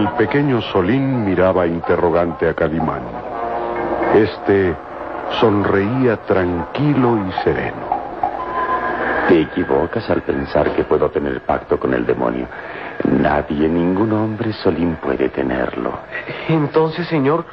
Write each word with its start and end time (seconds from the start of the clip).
El 0.00 0.08
pequeño 0.12 0.62
Solín 0.62 1.26
miraba 1.26 1.66
interrogante 1.66 2.48
a 2.48 2.54
Calimán. 2.54 3.02
Este 4.14 4.74
sonreía 5.38 6.16
tranquilo 6.24 7.18
y 7.28 7.32
sereno. 7.44 7.86
Te 9.28 9.42
equivocas 9.42 10.08
al 10.08 10.22
pensar 10.22 10.74
que 10.74 10.84
puedo 10.84 11.10
tener 11.10 11.42
pacto 11.42 11.78
con 11.78 11.92
el 11.92 12.06
demonio. 12.06 12.46
Nadie, 13.10 13.68
ningún 13.68 14.10
hombre 14.14 14.54
Solín 14.54 14.96
puede 14.96 15.28
tenerlo. 15.28 15.92
Entonces, 16.48 17.06
señor, 17.06 17.44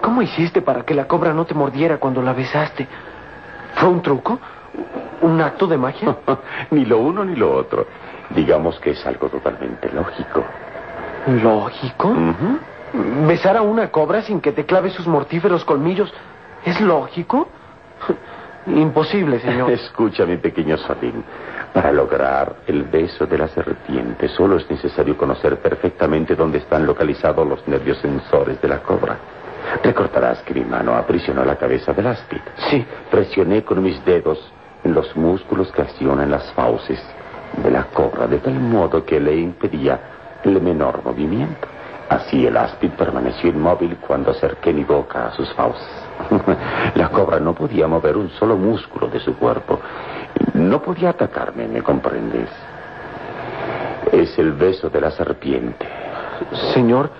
¿cómo 0.00 0.20
hiciste 0.20 0.62
para 0.62 0.82
que 0.82 0.94
la 0.94 1.06
cobra 1.06 1.32
no 1.32 1.44
te 1.44 1.54
mordiera 1.54 1.98
cuando 1.98 2.20
la 2.22 2.32
besaste? 2.32 2.88
¿Fue 3.76 3.88
un 3.88 4.02
truco? 4.02 4.40
¿Un 5.20 5.40
acto 5.40 5.68
de 5.68 5.78
magia? 5.78 6.16
ni 6.72 6.86
lo 6.86 6.98
uno 6.98 7.24
ni 7.24 7.36
lo 7.36 7.52
otro. 7.54 7.86
Digamos 8.30 8.80
que 8.80 8.90
es 8.90 9.06
algo 9.06 9.28
totalmente 9.28 9.92
lógico. 9.92 10.42
¿Lógico? 11.26 12.14
¿Besar 13.26 13.56
a 13.56 13.62
una 13.62 13.90
cobra 13.90 14.22
sin 14.22 14.40
que 14.40 14.52
te 14.52 14.64
clave 14.64 14.90
sus 14.90 15.06
mortíferos 15.06 15.64
colmillos 15.64 16.12
es 16.64 16.80
lógico? 16.80 17.48
Imposible, 18.66 19.40
señor. 19.40 19.70
Escucha, 19.72 20.24
mi 20.24 20.36
pequeño 20.36 20.76
Solín. 20.78 21.24
Para 21.72 21.90
lograr 21.90 22.56
el 22.66 22.84
beso 22.84 23.26
de 23.26 23.36
la 23.36 23.48
serpiente 23.48 24.28
solo 24.28 24.56
es 24.56 24.70
necesario 24.70 25.16
conocer 25.16 25.58
perfectamente 25.58 26.36
dónde 26.36 26.58
están 26.58 26.86
localizados 26.86 27.46
los 27.46 27.66
nervios 27.66 27.98
sensores 27.98 28.60
de 28.60 28.68
la 28.68 28.80
cobra. 28.80 29.18
Recordarás 29.82 30.42
que 30.42 30.54
mi 30.54 30.64
mano 30.64 30.94
aprisionó 30.94 31.44
la 31.44 31.56
cabeza 31.56 31.92
del 31.92 32.06
áspid. 32.06 32.38
Sí. 32.70 32.86
Presioné 33.10 33.64
con 33.64 33.82
mis 33.82 34.04
dedos 34.04 34.38
en 34.84 34.94
los 34.94 35.16
músculos 35.16 35.72
que 35.72 35.82
accionan 35.82 36.30
las 36.30 36.52
fauces 36.52 37.02
de 37.62 37.70
la 37.70 37.84
cobra 37.84 38.26
de 38.26 38.38
tal 38.38 38.58
modo 38.60 39.04
que 39.04 39.18
le 39.18 39.36
impedía 39.36 40.13
el 40.44 40.60
menor 40.60 41.02
movimiento. 41.04 41.68
Así 42.08 42.46
el 42.46 42.56
áspid 42.56 42.90
permaneció 42.90 43.50
inmóvil 43.50 43.96
cuando 43.96 44.30
acerqué 44.30 44.72
mi 44.72 44.84
boca 44.84 45.26
a 45.26 45.32
sus 45.32 45.52
fauces. 45.54 45.88
la 46.94 47.08
cobra 47.08 47.40
no 47.40 47.54
podía 47.54 47.86
mover 47.86 48.16
un 48.16 48.30
solo 48.30 48.56
músculo 48.56 49.08
de 49.08 49.20
su 49.20 49.36
cuerpo. 49.36 49.80
No 50.54 50.82
podía 50.82 51.10
atacarme, 51.10 51.66
¿me 51.66 51.82
comprendes? 51.82 52.48
Es 54.12 54.38
el 54.38 54.52
beso 54.52 54.90
de 54.90 55.00
la 55.00 55.10
serpiente. 55.10 55.86
Señor, 56.74 57.10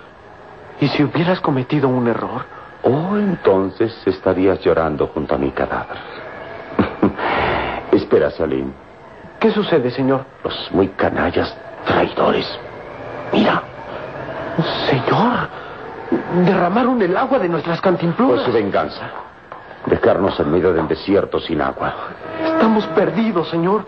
¿y 0.79 0.87
si 0.89 1.03
hubieras 1.03 1.41
cometido 1.41 1.89
un 1.89 2.07
error? 2.07 2.43
Oh, 2.83 3.17
entonces 3.17 3.95
estarías 4.05 4.59
llorando 4.61 5.07
junto 5.07 5.33
a 5.33 5.37
mi 5.37 5.49
cadáver. 5.49 5.97
Espera, 7.91 8.29
Salim. 8.29 8.71
¿Qué 9.39 9.51
sucede, 9.51 9.89
señor? 9.89 10.25
Los 10.43 10.71
muy 10.71 10.89
canallas 10.89 11.55
traidores. 11.85 12.47
Mira. 13.35 13.61
Señor, 14.89 15.49
derramaron 16.45 17.01
el 17.01 17.17
agua 17.17 17.39
de 17.39 17.49
nuestras 17.49 17.81
cantimploras. 17.81 18.43
Por 18.43 18.45
su 18.45 18.53
venganza. 18.53 19.09
Dejarnos 19.85 20.39
en 20.39 20.51
medio 20.51 20.71
del 20.73 20.87
desierto 20.87 21.39
sin 21.41 21.61
agua. 21.61 21.93
Estamos 22.41 22.85
perdidos, 22.87 23.49
señor. 23.49 23.85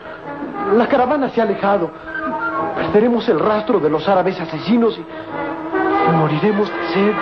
La 0.76 0.88
caravana 0.88 1.30
se 1.30 1.40
ha 1.40 1.46
alejado. 1.46 1.90
Perderemos 2.76 3.28
el 3.30 3.40
rastro 3.40 3.80
de 3.80 3.90
los 3.90 4.08
árabes 4.08 4.40
asesinos 4.40 4.98
y 4.98 5.06
moriremos 6.12 6.70
de 6.70 6.88
sed. 6.94 7.14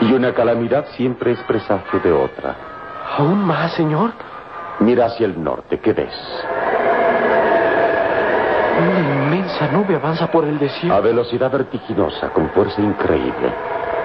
y 0.02 0.12
una 0.12 0.34
calamidad 0.34 0.86
siempre 0.96 1.32
es 1.32 1.40
presagio 1.40 1.98
de 2.00 2.12
otra. 2.12 2.54
¿Aún 3.18 3.44
más, 3.44 3.72
señor? 3.72 4.12
Mira 4.80 5.06
hacia 5.06 5.26
el 5.26 5.42
norte, 5.42 5.80
¿qué 5.80 5.92
ves? 5.92 6.14
Una 8.78 9.00
inmensa 9.00 9.68
nube 9.68 9.96
avanza 9.96 10.26
por 10.30 10.44
el 10.44 10.58
desierto. 10.58 10.96
A 10.96 11.00
velocidad 11.00 11.50
vertiginosa, 11.50 12.30
con 12.30 12.48
fuerza 12.50 12.80
increíble, 12.80 13.52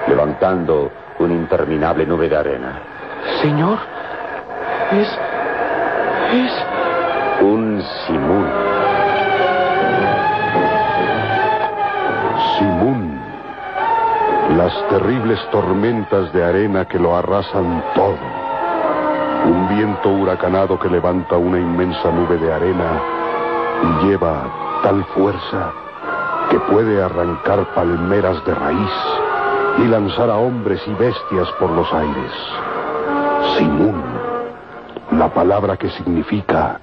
levantando 0.06 0.90
una 1.18 1.34
interminable 1.34 2.06
nube 2.06 2.28
de 2.28 2.36
arena. 2.36 2.80
Señor, 3.40 3.78
es. 4.92 5.18
es. 6.32 6.64
Un 7.40 7.82
simún. 8.06 8.46
Simún. 12.58 13.20
Las 14.56 14.88
terribles 14.88 15.38
tormentas 15.50 16.32
de 16.32 16.44
arena 16.44 16.84
que 16.84 16.98
lo 16.98 17.16
arrasan 17.16 17.84
todo. 17.94 18.18
Un 19.46 19.68
viento 19.68 20.10
huracanado 20.10 20.78
que 20.78 20.88
levanta 20.88 21.36
una 21.36 21.58
inmensa 21.58 22.10
nube 22.10 22.36
de 22.38 22.52
arena 22.52 23.00
y 23.82 24.06
lleva 24.06 24.67
tal 24.82 25.04
fuerza 25.14 25.72
que 26.50 26.58
puede 26.60 27.02
arrancar 27.02 27.74
palmeras 27.74 28.44
de 28.44 28.54
raíz 28.54 28.92
y 29.78 29.86
lanzar 29.86 30.30
a 30.30 30.36
hombres 30.36 30.80
y 30.86 30.94
bestias 30.94 31.48
por 31.58 31.70
los 31.70 31.92
aires. 31.92 32.32
Simún, 33.56 34.02
la 35.12 35.28
palabra 35.28 35.76
que 35.76 35.90
significa 35.90 36.80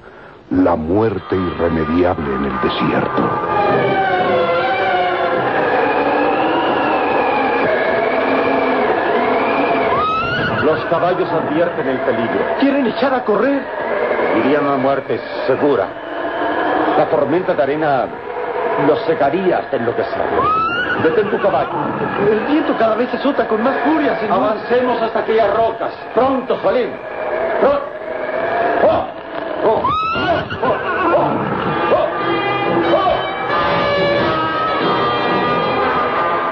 la 0.52 0.76
muerte 0.76 1.36
irremediable 1.36 2.36
en 2.36 2.46
el 2.46 2.62
desierto. 2.62 3.30
Los 10.64 10.86
caballos 10.86 11.30
advierten 11.30 11.88
el 11.88 12.00
peligro. 12.00 12.40
Quieren 12.60 12.88
echar 12.88 13.14
a 13.14 13.24
correr. 13.24 13.62
Irían 14.44 14.68
a 14.68 14.78
muerte 14.78 15.20
segura. 15.48 16.05
La 16.98 17.06
tormenta 17.10 17.54
de 17.54 17.64
arena 17.64 18.06
los 18.88 19.00
secaría 19.06 19.58
hasta 19.60 19.78
enloquecerlos. 19.78 20.46
Detén 21.04 21.30
tu 21.30 21.40
caballo. 21.42 21.70
El 22.30 22.40
viento 22.46 22.74
cada 22.78 22.96
vez 22.96 23.10
se 23.10 23.18
azota 23.18 23.48
con 23.48 23.62
más 23.62 23.76
furia, 23.80 24.18
señor. 24.20 24.38
Avancemos 24.38 25.02
hasta 25.02 25.20
aquellas 25.20 25.54
rocas. 25.56 25.92
Pronto, 26.14 26.58
Salim. 26.64 26.90
Pronto. 27.60 27.82
¡Oh! 28.88 29.06
¡Oh! 29.66 29.84
¡Oh! 30.64 30.76
¡Oh! 31.18 31.56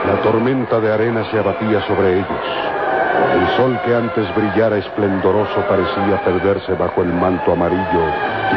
La 0.07 0.21
tormenta 0.21 0.79
de 0.79 0.93
arena 0.93 1.23
se 1.31 1.39
abatía 1.39 1.81
sobre 1.87 2.13
ellos. 2.15 2.27
El 3.33 3.47
sol 3.55 3.79
que 3.85 3.95
antes 3.95 4.35
brillara 4.35 4.77
esplendoroso 4.77 5.61
parecía 5.67 6.21
perderse 6.23 6.73
bajo 6.73 7.01
el 7.01 7.13
manto 7.13 7.53
amarillo 7.53 8.05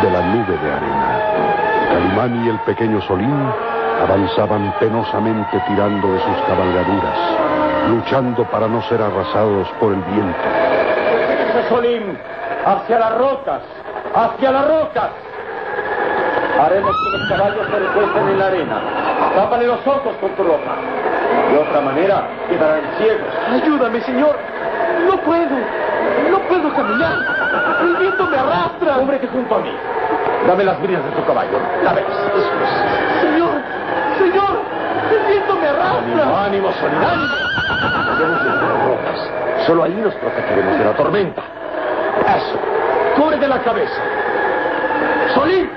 de 0.02 0.10
la 0.10 0.20
nube 0.22 0.58
de 0.58 0.72
arena. 0.72 1.65
Calimán 1.88 2.44
y 2.44 2.48
el 2.48 2.58
pequeño 2.60 3.00
Solín 3.02 3.52
avanzaban 4.02 4.74
penosamente 4.78 5.60
tirando 5.66 6.12
de 6.12 6.18
sus 6.20 6.36
cabalgaduras, 6.46 7.18
luchando 7.88 8.44
para 8.50 8.68
no 8.68 8.82
ser 8.82 9.00
arrasados 9.00 9.68
por 9.80 9.92
el 9.92 10.02
viento. 10.02 10.38
¡Ese 11.50 11.68
Solín! 11.68 12.18
¡Hacia 12.64 12.98
las 12.98 13.18
rocas! 13.18 13.62
¡Hacia 14.14 14.50
las 14.50 14.68
rocas! 14.68 15.10
Haremos 16.60 16.96
que 16.96 17.18
los 17.18 17.28
caballos 17.28 17.66
se 17.70 17.78
recuesten 17.78 18.28
en 18.28 18.38
la 18.38 18.46
arena. 18.46 18.80
Tápale 19.34 19.66
los 19.66 19.86
ojos 19.86 20.16
con 20.20 20.30
tu 20.30 20.42
ropa. 20.42 20.76
De 21.50 21.58
otra 21.58 21.80
manera, 21.82 22.28
quedarán 22.48 22.80
ciegos. 22.96 23.28
Ayúdame, 23.52 24.00
señor. 24.00 24.36
No 25.06 25.16
puedo. 25.18 25.56
No 26.30 26.38
puedo 26.48 26.74
caminar. 26.74 27.18
Viento 28.06 28.26
me 28.28 28.36
arrastra. 28.38 28.94
Cúbrete 28.94 29.26
junto 29.26 29.54
a 29.56 29.58
mí. 29.58 29.72
Dame 30.46 30.62
las 30.62 30.80
bridas 30.80 31.04
de 31.04 31.10
tu 31.10 31.24
caballo. 31.26 31.58
La 31.82 31.92
ves. 31.92 32.04
Eso 32.06 32.38
es. 32.38 33.20
Señor, 33.20 33.50
señor, 34.16 34.62
el 35.10 35.26
viento 35.26 35.56
me 35.56 35.66
arrastra. 35.66 36.44
Ánimo, 36.44 36.68
ánimo, 36.68 36.68
rocas. 38.86 39.66
Solo 39.66 39.82
ahí 39.82 39.94
nos 39.94 40.14
protegeremos 40.14 40.78
de 40.78 40.84
la 40.84 40.92
tormenta. 40.92 41.42
Eso. 42.36 42.58
Cúbrete 43.16 43.48
la 43.48 43.58
cabeza. 43.58 44.00
Solín. 45.34 45.68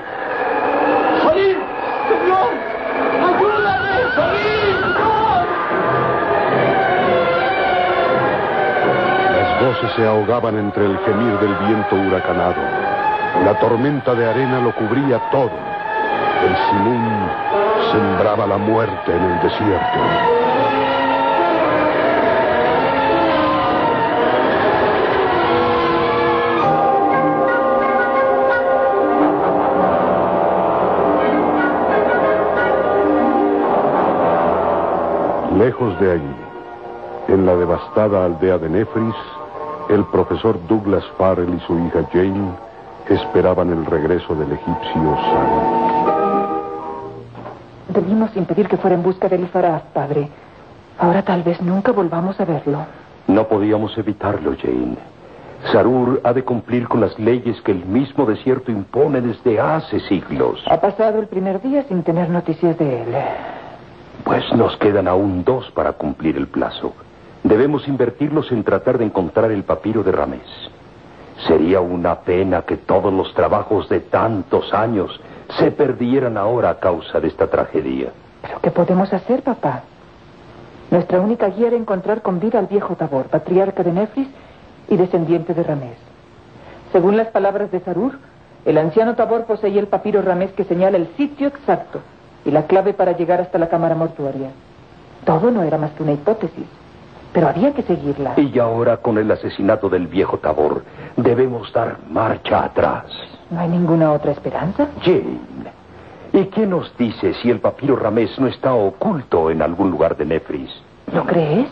Se 9.88 10.06
ahogaban 10.06 10.58
entre 10.58 10.84
el 10.84 10.98
gemir 10.98 11.38
del 11.38 11.54
viento 11.66 11.96
huracanado. 11.96 12.60
La 13.44 13.58
tormenta 13.58 14.14
de 14.14 14.28
arena 14.28 14.60
lo 14.60 14.74
cubría 14.74 15.18
todo. 15.30 15.50
El 16.44 16.56
simún 16.68 17.30
sembraba 17.90 18.46
la 18.46 18.58
muerte 18.58 19.16
en 19.16 19.22
el 19.22 19.40
desierto. 19.40 19.98
Lejos 35.58 36.00
de 36.00 36.12
allí, 36.12 36.36
en 37.28 37.46
la 37.46 37.54
devastada 37.54 38.24
aldea 38.24 38.58
de 38.58 38.68
Nefris, 38.68 39.14
el 39.90 40.04
profesor 40.04 40.58
Douglas 40.68 41.04
Farrell 41.18 41.52
y 41.52 41.60
su 41.66 41.78
hija 41.78 42.06
Jane 42.12 42.52
esperaban 43.08 43.70
el 43.70 43.84
regreso 43.86 44.34
del 44.36 44.52
egipcio 44.52 45.16
Sam. 45.16 45.80
Debimos 47.88 48.36
impedir 48.36 48.68
que 48.68 48.76
fuera 48.76 48.94
en 48.94 49.02
busca 49.02 49.28
del 49.28 49.42
Ifaraz, 49.42 49.82
padre. 49.92 50.28
Ahora 50.98 51.22
tal 51.22 51.42
vez 51.42 51.60
nunca 51.60 51.90
volvamos 51.90 52.38
a 52.40 52.44
verlo. 52.44 52.86
No 53.26 53.48
podíamos 53.48 53.96
evitarlo, 53.98 54.54
Jane. 54.62 54.96
Sarur 55.72 56.20
ha 56.24 56.32
de 56.32 56.44
cumplir 56.44 56.86
con 56.86 57.00
las 57.00 57.18
leyes 57.18 57.60
que 57.62 57.72
el 57.72 57.84
mismo 57.84 58.24
desierto 58.26 58.70
impone 58.70 59.20
desde 59.20 59.60
hace 59.60 60.00
siglos. 60.00 60.62
Ha 60.70 60.80
pasado 60.80 61.18
el 61.18 61.26
primer 61.26 61.60
día 61.60 61.84
sin 61.88 62.02
tener 62.02 62.30
noticias 62.30 62.78
de 62.78 63.02
él. 63.02 63.14
Pues 64.24 64.44
nos 64.54 64.76
quedan 64.76 65.08
aún 65.08 65.44
dos 65.44 65.70
para 65.72 65.92
cumplir 65.92 66.36
el 66.36 66.46
plazo. 66.46 66.94
Debemos 67.42 67.88
invertirlos 67.88 68.52
en 68.52 68.64
tratar 68.64 68.98
de 68.98 69.06
encontrar 69.06 69.50
el 69.50 69.64
papiro 69.64 70.02
de 70.02 70.12
Ramés. 70.12 70.70
Sería 71.46 71.80
una 71.80 72.20
pena 72.20 72.62
que 72.62 72.76
todos 72.76 73.12
los 73.12 73.32
trabajos 73.32 73.88
de 73.88 74.00
tantos 74.00 74.74
años 74.74 75.18
se 75.58 75.70
perdieran 75.70 76.36
ahora 76.36 76.70
a 76.70 76.78
causa 76.78 77.18
de 77.18 77.28
esta 77.28 77.46
tragedia. 77.46 78.10
¿Pero 78.42 78.60
qué 78.60 78.70
podemos 78.70 79.12
hacer, 79.12 79.42
papá? 79.42 79.84
Nuestra 80.90 81.20
única 81.20 81.48
guía 81.48 81.68
era 81.68 81.76
encontrar 81.76 82.20
con 82.20 82.40
vida 82.40 82.58
al 82.58 82.66
viejo 82.66 82.94
Tabor, 82.96 83.26
patriarca 83.26 83.82
de 83.82 83.92
Nefris 83.92 84.28
y 84.88 84.96
descendiente 84.96 85.54
de 85.54 85.62
Ramés. 85.62 85.96
Según 86.92 87.16
las 87.16 87.28
palabras 87.28 87.70
de 87.70 87.80
Sarur, 87.80 88.18
el 88.64 88.76
anciano 88.76 89.14
Tabor 89.14 89.44
poseía 89.44 89.80
el 89.80 89.86
papiro 89.86 90.20
Ramés 90.20 90.52
que 90.52 90.64
señala 90.64 90.98
el 90.98 91.08
sitio 91.16 91.48
exacto 91.48 92.00
y 92.44 92.50
la 92.50 92.66
clave 92.66 92.92
para 92.92 93.12
llegar 93.12 93.40
hasta 93.40 93.58
la 93.58 93.68
cámara 93.68 93.94
mortuaria. 93.94 94.50
Todo 95.24 95.50
no 95.50 95.62
era 95.62 95.78
más 95.78 95.92
que 95.92 96.02
una 96.02 96.12
hipótesis, 96.12 96.66
pero 97.32 97.48
había 97.48 97.72
que 97.72 97.82
seguirla. 97.82 98.34
Y 98.36 98.58
ahora, 98.58 98.98
con 98.98 99.18
el 99.18 99.30
asesinato 99.30 99.88
del 99.88 100.06
viejo 100.06 100.38
Tabor, 100.38 100.82
debemos 101.16 101.72
dar 101.72 101.98
marcha 102.10 102.64
atrás. 102.64 103.06
¿No 103.50 103.60
hay 103.60 103.68
ninguna 103.68 104.12
otra 104.12 104.32
esperanza? 104.32 104.88
Jane, 105.02 105.38
¿y 106.32 106.44
qué 106.46 106.66
nos 106.66 106.96
dice 106.96 107.34
si 107.34 107.50
el 107.50 107.60
papiro 107.60 107.96
Ramés 107.96 108.38
no 108.38 108.46
está 108.46 108.74
oculto 108.74 109.50
en 109.50 109.62
algún 109.62 109.90
lugar 109.90 110.16
de 110.16 110.24
Nefris? 110.24 110.70
¿Lo 111.12 111.24
crees? 111.24 111.66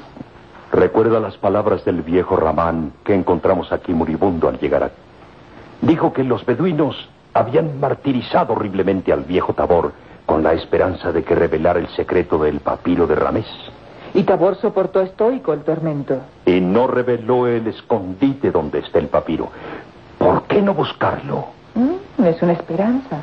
Recuerda 0.73 1.21
las 1.21 1.37
palabras 1.37 1.85
del 1.85 2.03
viejo 2.03 2.37
Ramán 2.37 2.93
que 3.05 3.15
encontramos 3.15 3.73
aquí 3.73 3.93
moribundo 3.93 4.49
al 4.49 4.59
llegar 4.59 4.83
aquí. 4.83 4.97
Dijo 5.81 6.13
que 6.13 6.25
los 6.25 6.45
beduinos 6.45 7.09
habían 7.33 7.79
martirizado 7.79 8.55
horriblemente 8.55 9.13
al 9.13 9.23
viejo 9.23 9.55
Tabor 9.55 9.93
con 10.27 10.43
la 10.43 10.53
esperanza 10.53 11.13
de 11.13 11.23
que 11.25 11.35
revelara 11.35 11.79
el 11.79 11.89
secreto 11.89 12.39
del 12.39 12.61
papiro 12.61 13.07
de 13.07 13.15
Ramés. 13.15 13.47
Y 14.15 14.23
Tabor 14.25 14.57
soportó 14.57 15.01
estoico 15.01 15.53
el 15.53 15.63
tormento. 15.63 16.21
Y 16.47 16.61
no 16.61 16.87
reveló 16.87 17.47
el 17.47 17.67
escondite 17.67 18.51
donde 18.51 18.81
está 18.81 18.99
el 18.99 19.09
papiro. 19.09 19.51
¿Por 20.19 20.43
qué 20.45 20.63
no 20.63 20.75
buscarlo? 20.75 21.47
Mm, 21.75 22.25
es 22.25 22.43
una 22.43 22.53
esperanza. 22.53 23.19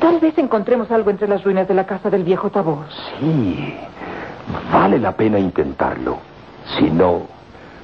Tal 0.00 0.18
vez 0.20 0.36
encontremos 0.38 0.90
algo 0.90 1.10
entre 1.10 1.28
las 1.28 1.44
ruinas 1.44 1.68
de 1.68 1.74
la 1.74 1.86
casa 1.86 2.10
del 2.10 2.24
viejo 2.24 2.50
Tabor. 2.50 2.86
Sí, 3.20 3.74
vale 4.72 4.98
la 4.98 5.12
pena 5.12 5.38
intentarlo. 5.38 6.18
Si 6.78 6.90
no, 6.90 7.22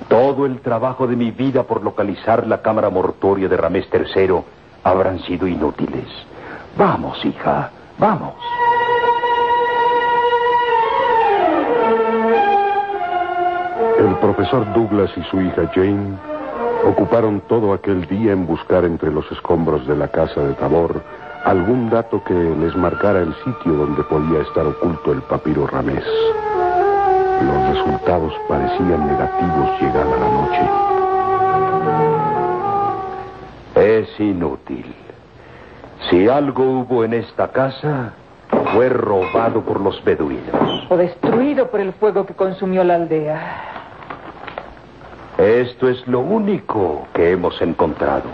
todo 0.08 0.46
el 0.46 0.60
trabajo 0.60 1.06
de 1.06 1.16
mi 1.16 1.30
vida 1.30 1.64
por 1.64 1.82
localizar 1.82 2.46
la 2.46 2.62
cámara 2.62 2.88
mortuoria 2.90 3.48
de 3.48 3.56
Ramés 3.56 3.88
III 3.92 4.40
habrán 4.82 5.18
sido 5.20 5.46
inútiles. 5.46 6.06
Vamos, 6.76 7.22
hija, 7.24 7.70
vamos. 7.98 8.34
El 13.98 14.14
profesor 14.20 14.72
Douglas 14.72 15.10
y 15.16 15.22
su 15.24 15.40
hija 15.40 15.68
Jane 15.74 16.16
ocuparon 16.86 17.40
todo 17.48 17.72
aquel 17.72 18.06
día 18.06 18.32
en 18.32 18.46
buscar 18.46 18.84
entre 18.84 19.10
los 19.10 19.30
escombros 19.32 19.86
de 19.86 19.96
la 19.96 20.08
casa 20.08 20.40
de 20.40 20.54
Tabor 20.54 21.02
algún 21.44 21.88
dato 21.90 22.22
que 22.24 22.34
les 22.34 22.76
marcara 22.76 23.20
el 23.20 23.34
sitio 23.44 23.72
donde 23.72 24.02
podía 24.04 24.40
estar 24.42 24.66
oculto 24.66 25.12
el 25.12 25.22
papiro 25.22 25.66
Ramés. 25.66 26.04
Los 27.42 27.68
resultados 27.70 28.32
parecían 28.48 29.06
negativos 29.06 29.80
llegada 29.80 30.16
la 30.16 30.28
noche. 30.28 30.70
Es 33.76 34.20
inútil. 34.20 34.94
Si 36.10 36.28
algo 36.28 36.80
hubo 36.80 37.04
en 37.04 37.14
esta 37.14 37.48
casa, 37.48 38.12
fue 38.74 38.88
robado 38.88 39.62
por 39.62 39.80
los 39.80 40.02
beduinos. 40.04 40.86
O 40.90 40.96
destruido 40.96 41.70
por 41.70 41.80
el 41.80 41.92
fuego 41.94 42.26
que 42.26 42.34
consumió 42.34 42.82
la 42.84 42.96
aldea. 42.96 43.77
Esto 45.38 45.88
es 45.88 46.04
lo 46.08 46.18
único 46.18 47.06
que 47.14 47.30
hemos 47.30 47.62
encontrado. 47.62 48.24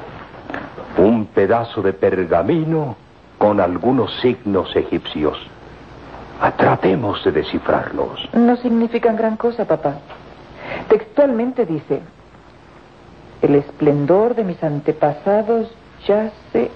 Un 0.96 1.26
pedazo 1.26 1.82
de 1.82 1.92
pergamino 1.92 2.96
con 3.36 3.60
algunos 3.60 4.10
signos 4.20 4.74
egipcios. 4.74 5.38
Tratemos 6.56 7.22
de 7.22 7.32
descifrarlos. 7.32 8.26
No 8.32 8.56
significan 8.56 9.16
gran 9.16 9.36
cosa, 9.36 9.66
papá. 9.66 9.98
Textualmente 10.88 11.66
dice, 11.66 12.00
el 13.42 13.54
esplendor 13.56 14.34
de 14.34 14.44
mis 14.44 14.62
antepasados 14.62 15.70
yace... 16.06 16.70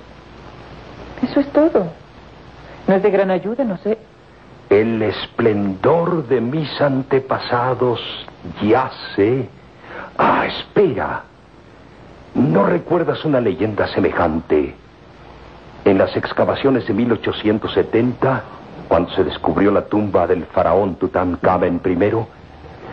Eso 1.22 1.40
es 1.40 1.50
todo. 1.52 1.86
No 2.86 2.94
es 2.94 3.02
de 3.02 3.10
gran 3.10 3.30
ayuda, 3.30 3.64
no 3.64 3.78
sé. 3.78 3.96
El 4.68 5.00
esplendor 5.00 6.28
de 6.28 6.42
mis 6.42 6.80
antepasados 6.82 8.00
yace... 8.62 9.48
Ah, 10.18 10.46
espera. 10.46 11.22
¿No 12.34 12.66
recuerdas 12.66 13.24
una 13.24 13.40
leyenda 13.40 13.86
semejante? 13.88 14.74
En 15.84 15.96
las 15.96 16.14
excavaciones 16.16 16.86
de 16.86 16.92
1870, 16.92 18.42
cuando 18.88 19.10
se 19.10 19.24
descubrió 19.24 19.70
la 19.70 19.86
tumba 19.86 20.26
del 20.26 20.44
faraón 20.46 20.96
Tutankamen 20.96 21.80
I, 21.84 22.10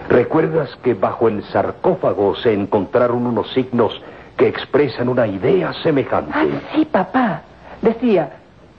¿recuerdas 0.07 0.69
que 0.83 0.93
bajo 0.93 1.27
el 1.27 1.43
sarcófago 1.45 2.35
se 2.35 2.53
encontraron 2.53 3.25
unos 3.25 3.51
signos 3.53 3.99
que 4.37 4.47
expresan 4.47 5.09
una 5.09 5.25
idea 5.25 5.73
semejante? 5.81 6.31
Ah, 6.33 6.45
sí, 6.73 6.85
papá. 6.85 7.41
Decía, 7.81 8.37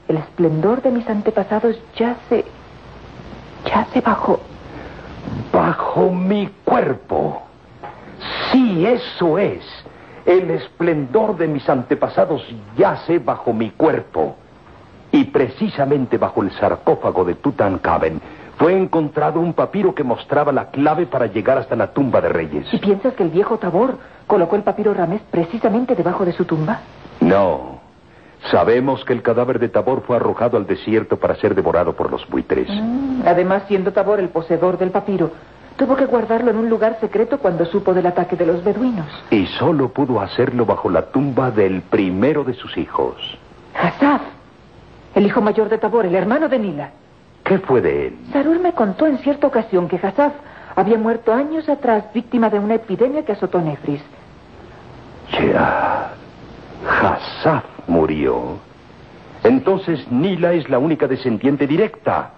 el 0.08 0.19
esplendor 0.19 0.82
de 0.82 0.90
mis 0.90 1.08
antepasados 1.08 1.76
yace... 1.96 2.44
yace 3.64 4.00
bajo... 4.00 4.40
Bajo 5.52 6.10
mi 6.12 6.49
cuerpo. 6.64 7.45
Sí, 8.52 8.86
eso 8.86 9.38
es. 9.38 9.64
El 10.24 10.50
esplendor 10.50 11.37
de 11.37 11.46
mis 11.46 11.68
antepasados 11.68 12.42
yace 12.76 13.18
bajo 13.18 13.52
mi 13.52 13.70
cuerpo. 13.70 14.37
Y 15.12 15.25
precisamente 15.25 16.18
bajo 16.18 16.42
el 16.42 16.50
sarcófago 16.52 17.25
de 17.25 17.37
Tutankamen 17.37 18.20
fue 18.58 18.76
encontrado 18.76 19.40
un 19.40 19.52
papiro 19.52 19.94
que 19.94 20.02
mostraba 20.02 20.50
la 20.50 20.70
clave 20.70 21.06
para 21.06 21.26
llegar 21.26 21.58
hasta 21.58 21.76
la 21.76 21.92
tumba 21.92 22.20
de 22.20 22.30
reyes. 22.30 22.66
¿Y 22.72 22.78
piensas 22.78 23.14
que 23.14 23.22
el 23.22 23.30
viejo 23.30 23.58
Tabor 23.58 23.99
colocó 24.26 24.56
el 24.56 24.62
papiro 24.62 24.94
Ramés 24.94 25.20
precisamente 25.30 25.94
debajo 25.94 26.25
de 26.25 26.32
su 26.32 26.44
tumba? 26.44 26.80
No. 27.20 27.80
Sabemos 28.50 29.04
que 29.04 29.12
el 29.12 29.22
cadáver 29.22 29.58
de 29.58 29.68
Tabor 29.68 30.02
fue 30.06 30.16
arrojado 30.16 30.56
al 30.56 30.66
desierto 30.66 31.18
para 31.18 31.34
ser 31.37 31.54
devorado 31.54 31.94
por 31.94 32.11
los 32.11 32.26
buitres. 32.28 32.68
Mm, 32.70 33.22
además, 33.26 33.64
siendo 33.68 33.92
Tabor 33.92 34.20
el 34.20 34.28
poseedor 34.28 34.78
del 34.78 34.90
papiro, 34.90 35.30
tuvo 35.76 35.97
que 35.97 36.06
guardarlo 36.06 36.50
en 36.50 36.56
un 36.59 36.68
lugar 36.68 36.99
secreto 37.00 37.38
cuando 37.38 37.64
supo 37.66 37.95
del 37.95 38.06
ataque 38.06 38.37
de 38.37 38.47
los 38.47 38.64
beduinos. 38.64 39.06
Y 39.30 39.47
solo 39.47 39.90
pudo 39.90 40.21
hacerlo 40.21 40.66
bajo 40.66 40.90
la 40.90 41.02
tumba 41.06 41.50
del 41.50 41.83
primero 41.83 42.45
de 42.45 42.54
sus 42.54 42.76
hijos. 42.76 43.38
Hassaf, 43.75 44.23
el 45.14 45.26
hijo 45.26 45.40
mayor 45.40 45.68
de 45.68 45.78
Tabor, 45.78 46.06
el 46.06 46.14
hermano 46.14 46.49
de 46.49 46.59
Nila. 46.59 46.90
¿Qué 47.45 47.59
fue 47.59 47.80
de 47.80 48.09
él? 48.09 48.18
Sarur 48.33 48.59
me 48.59 48.73
contó 48.73 49.06
en 49.06 49.18
cierta 49.18 49.47
ocasión 49.47 49.88
que 49.88 49.97
Hassaf 49.97 50.33
había 50.75 50.99
muerto 50.99 51.33
años 51.33 51.68
atrás 51.68 52.04
víctima 52.12 52.50
de 52.50 52.59
una 52.59 52.75
epidemia 52.75 53.25
que 53.25 53.33
azotó 53.33 53.61
Nefris. 53.61 54.02
Ya. 55.30 56.12
Hassaf 56.88 57.64
murió. 57.87 58.59
Entonces 59.42 60.11
Nila 60.11 60.52
es 60.52 60.68
la 60.68 60.78
única 60.78 61.06
descendiente 61.06 61.66
directa. 61.66 62.33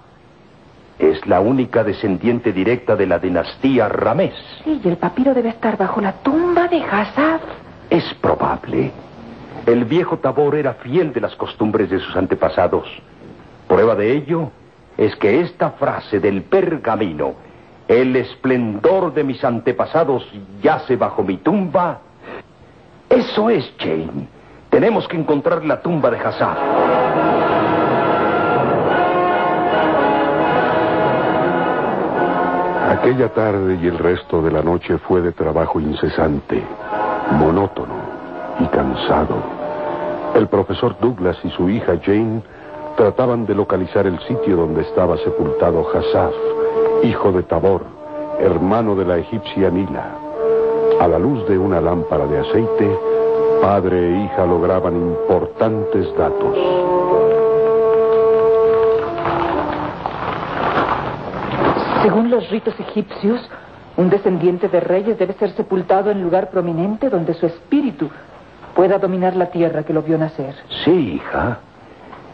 Es 0.99 1.25
la 1.27 1.41
única 1.41 1.85
descendiente 1.85 2.53
directa 2.53 2.97
de 2.97 3.07
la 3.07 3.19
dinastía 3.19 3.89
Ramés. 3.89 4.35
Sí, 4.65 4.81
y 4.83 4.89
el 4.89 4.97
papiro 4.97 5.33
debe 5.33 5.51
estar 5.51 5.77
bajo 5.77 6.01
la 6.01 6.13
tumba 6.13 6.67
de 6.67 6.83
Hassaf. 6.83 7.41
Es 7.89 8.15
probable. 8.15 8.91
El 9.67 9.85
viejo 9.85 10.19
Tabor 10.19 10.57
era 10.57 10.75
fiel 10.75 11.13
de 11.13 11.21
las 11.21 11.37
costumbres 11.37 11.91
de 11.91 12.01
sus 12.01 12.17
antepasados. 12.17 12.89
Prueba 13.69 13.95
de 13.95 14.13
ello 14.13 14.51
es 14.97 15.15
que 15.17 15.41
esta 15.41 15.71
frase 15.73 16.19
del 16.19 16.43
pergamino, 16.43 17.35
el 17.87 18.17
esplendor 18.17 19.15
de 19.15 19.25
mis 19.25 19.45
antepasados 19.45 20.27
yace 20.63 20.97
bajo 20.97 21.23
mi 21.23 21.37
tumba, 21.37 22.01
eso 23.09 23.49
es, 23.49 23.73
Jane. 23.79 24.27
Tenemos 24.71 25.07
que 25.09 25.17
encontrar 25.17 25.65
la 25.65 25.81
tumba 25.81 26.11
de 26.11 26.19
Hassaf. 26.19 27.38
Aquella 32.99 33.29
tarde 33.29 33.79
y 33.81 33.87
el 33.87 33.97
resto 33.97 34.43
de 34.43 34.51
la 34.51 34.61
noche 34.61 34.99
fue 34.99 35.21
de 35.21 35.31
trabajo 35.31 35.79
incesante, 35.79 36.61
monótono 37.31 37.95
y 38.59 38.67
cansado. 38.67 39.37
El 40.35 40.49
profesor 40.49 40.97
Douglas 41.01 41.37
y 41.45 41.51
su 41.51 41.71
hija 41.71 41.93
Jane 42.03 42.43
trataban 42.97 43.47
de 43.47 43.55
localizar 43.55 44.09
el 44.09 44.19
sitio 44.27 44.57
donde 44.57 44.83
estaba 44.83 45.17
sepultado 45.19 45.87
Hassaf, 45.95 46.35
hijo 47.05 47.31
de 47.31 47.45
Tabor, 47.45 47.85
hermano 48.41 48.97
de 48.97 49.05
la 49.05 49.19
egipcia 49.19 49.71
Nila. 49.71 50.17
A 51.01 51.07
la 51.07 51.21
luz 51.21 51.49
de 51.49 51.57
una 51.57 51.81
lámpara 51.81 52.27
de 52.27 52.39
aceite, 52.41 52.99
padre 53.63 54.09
e 54.09 54.25
hija 54.25 54.45
lograban 54.45 54.97
importantes 54.97 56.13
datos. 56.17 56.78
Según 62.09 62.31
los 62.31 62.49
ritos 62.49 62.73
egipcios, 62.81 63.39
un 63.99 64.09
descendiente 64.09 64.71
de 64.71 64.81
reyes 64.81 65.19
debe 65.19 65.35
ser 65.35 65.51
sepultado 65.51 66.11
en 66.11 66.23
lugar 66.23 66.49
prominente 66.49 67.11
donde 67.11 67.35
su 67.35 67.45
espíritu 67.45 68.09
pueda 68.75 68.99
dominar 68.99 69.37
la 69.37 69.51
tierra 69.51 69.83
que 69.83 69.93
lo 69.93 70.01
vio 70.01 70.17
nacer. 70.17 70.55
Sí, 70.87 71.17
hija. 71.17 71.59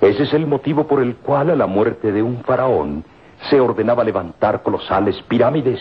Ese 0.00 0.22
es 0.22 0.32
el 0.32 0.46
motivo 0.46 0.86
por 0.86 1.02
el 1.02 1.16
cual 1.16 1.50
a 1.50 1.56
la 1.56 1.66
muerte 1.66 2.12
de 2.12 2.22
un 2.22 2.44
faraón 2.44 3.02
se 3.50 3.58
ordenaba 3.58 4.04
levantar 4.04 4.62
colosales 4.62 5.20
pirámides 5.22 5.80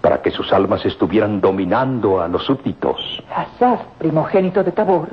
para 0.00 0.22
que 0.22 0.30
sus 0.30 0.50
almas 0.50 0.86
estuvieran 0.86 1.42
dominando 1.42 2.22
a 2.22 2.28
los 2.28 2.46
súbditos. 2.46 3.22
Asaf, 3.36 3.82
primogénito 3.98 4.64
de 4.64 4.72
Tabor, 4.72 5.10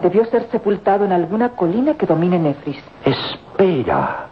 debió 0.00 0.24
ser 0.26 0.48
sepultado 0.52 1.04
en 1.04 1.10
alguna 1.10 1.48
colina 1.56 1.94
que 1.94 2.06
domine 2.06 2.38
Nefris. 2.38 2.80
Espera. 3.04 4.27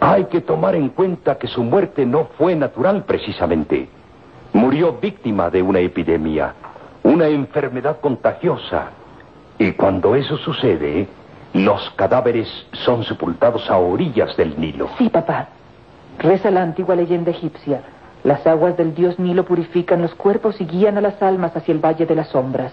Hay 0.00 0.24
que 0.26 0.40
tomar 0.40 0.74
en 0.74 0.90
cuenta 0.90 1.38
que 1.38 1.46
su 1.46 1.62
muerte 1.62 2.04
no 2.04 2.28
fue 2.36 2.54
natural 2.54 3.04
precisamente. 3.04 3.88
Murió 4.52 4.98
víctima 5.00 5.50
de 5.50 5.62
una 5.62 5.80
epidemia, 5.80 6.54
una 7.02 7.28
enfermedad 7.28 8.00
contagiosa. 8.00 8.90
Y 9.58 9.72
cuando 9.72 10.14
eso 10.14 10.36
sucede, 10.36 11.08
los 11.54 11.90
cadáveres 11.96 12.48
son 12.72 13.04
sepultados 13.04 13.70
a 13.70 13.78
orillas 13.78 14.36
del 14.36 14.60
Nilo. 14.60 14.90
Sí, 14.98 15.08
papá. 15.08 15.48
Reza 16.18 16.50
la 16.50 16.62
antigua 16.62 16.94
leyenda 16.94 17.30
egipcia. 17.30 17.82
Las 18.24 18.46
aguas 18.46 18.76
del 18.76 18.94
dios 18.94 19.18
Nilo 19.18 19.44
purifican 19.44 20.02
los 20.02 20.14
cuerpos 20.14 20.60
y 20.60 20.66
guían 20.66 20.98
a 20.98 21.00
las 21.00 21.22
almas 21.22 21.56
hacia 21.56 21.72
el 21.72 21.84
Valle 21.84 22.06
de 22.06 22.14
las 22.14 22.28
Sombras. 22.28 22.72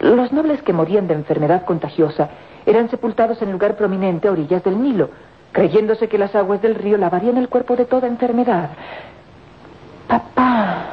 Los 0.00 0.32
nobles 0.32 0.62
que 0.62 0.72
morían 0.72 1.06
de 1.06 1.14
enfermedad 1.14 1.64
contagiosa 1.64 2.30
eran 2.66 2.88
sepultados 2.90 3.40
en 3.42 3.52
lugar 3.52 3.76
prominente 3.76 4.26
a 4.26 4.32
orillas 4.32 4.64
del 4.64 4.82
Nilo, 4.82 5.10
creyéndose 5.54 6.08
que 6.08 6.18
las 6.18 6.34
aguas 6.34 6.60
del 6.60 6.74
río 6.74 6.98
lavarían 6.98 7.38
el 7.38 7.48
cuerpo 7.48 7.76
de 7.76 7.84
toda 7.84 8.08
enfermedad. 8.08 8.70
Papá, 10.08 10.86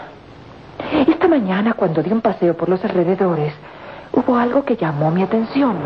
esta 1.08 1.28
mañana 1.28 1.74
cuando 1.74 2.04
di 2.04 2.12
un 2.12 2.22
paseo 2.22 2.56
por 2.56 2.70
los 2.70 2.82
alrededores, 2.86 3.54
hubo 4.14 4.38
algo 4.38 4.64
que 4.64 4.78
llamó 4.78 5.10
mi 5.10 5.24
atención. 5.24 5.78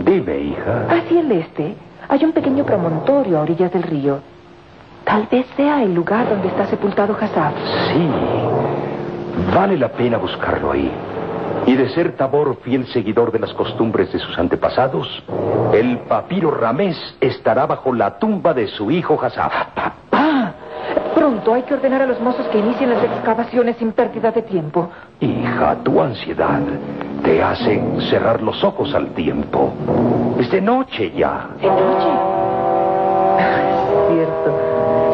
Dime, 0.00 0.38
hija. 0.38 0.86
Hacia 0.88 1.20
el 1.20 1.32
este 1.32 1.76
hay 2.08 2.24
un 2.24 2.32
pequeño 2.32 2.64
promontorio 2.64 3.38
a 3.38 3.42
orillas 3.42 3.70
del 3.72 3.82
río. 3.82 4.20
Tal 5.04 5.28
vez 5.30 5.46
sea 5.54 5.82
el 5.82 5.94
lugar 5.94 6.30
donde 6.30 6.48
está 6.48 6.66
sepultado 6.66 7.14
Hassaf. 7.20 7.52
Sí. 7.92 8.08
Vale 9.54 9.76
la 9.76 9.88
pena 9.88 10.16
buscarlo 10.16 10.72
ahí. 10.72 10.90
Y 11.66 11.76
de 11.76 11.88
ser 11.90 12.16
Tabor 12.16 12.56
fiel 12.62 12.86
seguidor 12.88 13.30
de 13.32 13.38
las 13.38 13.52
costumbres 13.54 14.12
de 14.12 14.18
sus 14.18 14.38
antepasados, 14.38 15.22
el 15.72 15.98
papiro 16.00 16.50
Ramés 16.50 16.96
estará 17.20 17.66
bajo 17.66 17.92
la 17.92 18.18
tumba 18.18 18.52
de 18.52 18.66
su 18.68 18.90
hijo 18.90 19.18
Hassaf. 19.22 19.52
¡Papá! 19.74 20.54
Pronto 21.14 21.54
hay 21.54 21.62
que 21.62 21.74
ordenar 21.74 22.02
a 22.02 22.06
los 22.06 22.20
mozos 22.20 22.46
que 22.48 22.58
inicien 22.58 22.90
las 22.90 23.04
excavaciones 23.04 23.76
sin 23.76 23.92
pérdida 23.92 24.32
de 24.32 24.42
tiempo. 24.42 24.90
Hija, 25.20 25.76
tu 25.84 26.00
ansiedad 26.00 26.60
te 27.22 27.42
hace 27.42 27.80
cerrar 28.10 28.42
los 28.42 28.62
ojos 28.64 28.92
al 28.94 29.08
tiempo. 29.14 29.72
Es 30.38 30.50
de 30.50 30.60
noche 30.60 31.12
ya. 31.12 31.48
¿De 31.60 31.68
noche? 31.68 32.08
Es 33.38 34.08
cierto. 34.10 34.71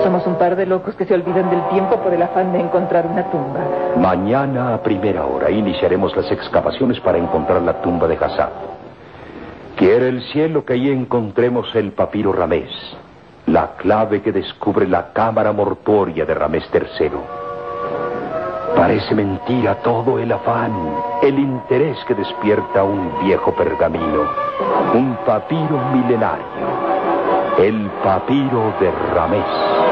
Somos 0.08 0.26
un 0.26 0.36
par 0.36 0.56
de 0.56 0.64
locos 0.64 0.94
que 0.94 1.04
se 1.04 1.12
olvidan 1.12 1.50
del 1.50 1.68
tiempo 1.68 1.96
por 1.96 2.14
el 2.14 2.22
afán 2.22 2.50
de 2.50 2.60
encontrar 2.60 3.06
una 3.06 3.24
tumba. 3.24 3.60
Mañana 3.98 4.72
a 4.72 4.82
primera 4.82 5.26
hora 5.26 5.50
iniciaremos 5.50 6.16
las 6.16 6.32
excavaciones 6.32 6.98
para 7.00 7.18
encontrar 7.18 7.60
la 7.60 7.82
tumba 7.82 8.08
de 8.08 8.16
Hassaf. 8.16 8.48
Quiere 9.76 10.08
el 10.08 10.22
cielo 10.32 10.64
que 10.64 10.72
ahí 10.72 10.88
encontremos 10.88 11.74
el 11.74 11.92
papiro 11.92 12.32
Ramés, 12.32 12.70
la 13.48 13.72
clave 13.76 14.22
que 14.22 14.32
descubre 14.32 14.88
la 14.88 15.12
cámara 15.12 15.52
mortuoria 15.52 16.24
de 16.24 16.32
Ramés 16.32 16.64
III. 16.72 17.10
Parece 18.74 19.14
mentira 19.14 19.74
todo 19.82 20.18
el 20.18 20.32
afán, 20.32 20.72
el 21.22 21.38
interés 21.38 21.98
que 22.06 22.14
despierta 22.14 22.82
un 22.82 23.12
viejo 23.24 23.54
pergamino, 23.54 24.22
un 24.94 25.18
papiro 25.26 25.78
milenario, 25.92 26.46
el 27.58 27.90
papiro 28.02 28.72
de 28.80 28.90
Ramés. 29.14 29.88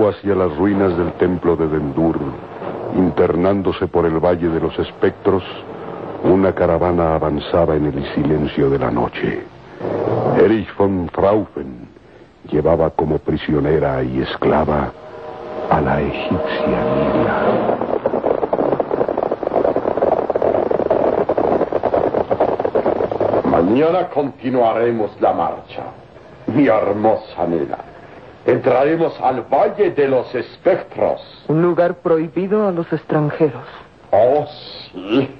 Hacia 0.00 0.34
las 0.34 0.56
ruinas 0.56 0.96
del 0.96 1.12
templo 1.12 1.56
de 1.56 1.68
Dendur, 1.68 2.18
internándose 2.96 3.86
por 3.86 4.06
el 4.06 4.18
Valle 4.18 4.48
de 4.48 4.60
los 4.60 4.78
Espectros, 4.78 5.42
una 6.24 6.52
caravana 6.52 7.14
avanzaba 7.14 7.76
en 7.76 7.86
el 7.86 8.14
silencio 8.14 8.70
de 8.70 8.78
la 8.78 8.90
noche. 8.90 9.42
Erich 10.38 10.74
von 10.76 11.08
Fraufen 11.12 11.88
llevaba 12.50 12.90
como 12.90 13.18
prisionera 13.18 14.02
y 14.02 14.20
esclava 14.20 14.92
a 15.70 15.80
la 15.80 16.00
egipcia 16.00 16.84
Nila. 16.96 17.82
Mañana 23.50 24.08
continuaremos 24.08 25.10
la 25.20 25.32
marcha. 25.32 25.82
Mi 26.46 26.66
hermosa 26.66 27.46
Nela. 27.46 27.91
Entraremos 28.44 29.18
al 29.20 29.42
Valle 29.42 29.90
de 29.92 30.08
los 30.08 30.34
Espectros. 30.34 31.20
Un 31.48 31.62
lugar 31.62 31.94
prohibido 31.96 32.66
a 32.66 32.72
los 32.72 32.92
extranjeros. 32.92 33.62
Oh, 34.10 34.46
sí. 34.92 35.30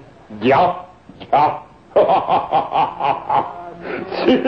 Ya, 0.40 0.86
ya. 1.30 1.62
sí, 4.24 4.42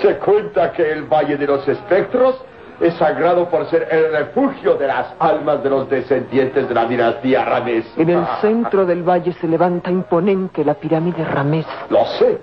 se 0.00 0.16
cuenta 0.18 0.72
que 0.72 0.90
el 0.90 1.04
Valle 1.04 1.36
de 1.36 1.46
los 1.46 1.68
Espectros 1.68 2.42
es 2.80 2.94
sagrado 2.94 3.48
por 3.48 3.66
ser 3.66 3.86
el 3.90 4.10
refugio 4.10 4.74
de 4.74 4.88
las 4.88 5.14
almas 5.20 5.62
de 5.62 5.70
los 5.70 5.88
descendientes 5.88 6.68
de 6.68 6.74
la 6.74 6.86
dinastía 6.86 7.44
Ramés. 7.44 7.86
En 7.96 8.10
el 8.10 8.26
centro 8.40 8.84
del 8.84 9.02
valle 9.02 9.32
se 9.34 9.46
levanta 9.46 9.90
imponente 9.90 10.64
la 10.64 10.74
pirámide 10.74 11.24
Ramés. 11.24 11.66
Lo 11.90 12.04
sé. 12.18 12.40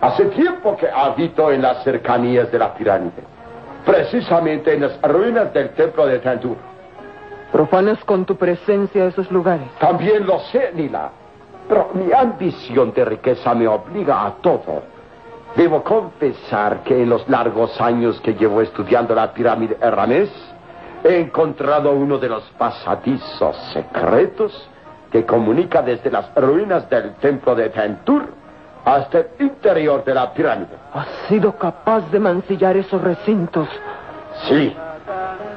Hace 0.00 0.24
tiempo 0.26 0.76
que 0.76 0.88
habito 0.88 1.52
en 1.52 1.62
las 1.62 1.84
cercanías 1.84 2.50
de 2.50 2.58
la 2.58 2.74
pirámide. 2.74 3.37
Precisamente 3.88 4.74
en 4.74 4.82
las 4.82 5.00
ruinas 5.00 5.50
del 5.54 5.70
templo 5.70 6.04
de 6.04 6.18
Tantur. 6.18 6.58
Profanas 7.50 7.98
con 8.04 8.26
tu 8.26 8.36
presencia 8.36 9.06
esos 9.06 9.30
lugares. 9.32 9.66
También 9.80 10.26
lo 10.26 10.40
sé, 10.40 10.72
Nila. 10.74 11.10
Pero 11.66 11.88
mi 11.94 12.12
ambición 12.12 12.92
de 12.92 13.06
riqueza 13.06 13.54
me 13.54 13.66
obliga 13.66 14.26
a 14.26 14.34
todo. 14.42 14.82
Debo 15.56 15.82
confesar 15.82 16.82
que 16.82 17.02
en 17.02 17.08
los 17.08 17.26
largos 17.30 17.80
años 17.80 18.20
que 18.20 18.34
llevo 18.34 18.60
estudiando 18.60 19.14
la 19.14 19.32
pirámide 19.32 19.76
de 19.76 19.90
Ramés, 19.90 20.30
he 21.02 21.20
encontrado 21.20 21.92
uno 21.92 22.18
de 22.18 22.28
los 22.28 22.42
pasadizos 22.58 23.56
secretos 23.72 24.68
que 25.10 25.24
comunica 25.24 25.80
desde 25.80 26.10
las 26.10 26.34
ruinas 26.34 26.90
del 26.90 27.14
templo 27.14 27.54
de 27.54 27.70
Tentur 27.70 28.37
hasta 28.84 29.18
el 29.18 29.26
interior 29.40 30.04
de 30.04 30.14
la 30.14 30.32
pirámide. 30.32 30.76
Has 30.92 31.08
sido 31.28 31.52
capaz 31.56 32.10
de 32.10 32.18
mancillar 32.18 32.76
esos 32.76 33.00
recintos. 33.00 33.68
Sí, 34.48 34.74